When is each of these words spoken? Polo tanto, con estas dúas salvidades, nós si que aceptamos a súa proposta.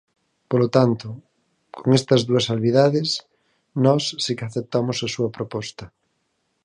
Polo 0.51 0.67
tanto, 0.77 1.07
con 1.79 1.87
estas 1.99 2.21
dúas 2.29 2.47
salvidades, 2.49 3.09
nós 3.85 4.03
si 4.23 4.31
que 4.37 4.47
aceptamos 4.49 4.97
a 4.99 5.11
súa 5.15 5.29
proposta. 5.37 5.85